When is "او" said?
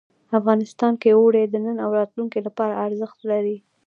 1.85-1.89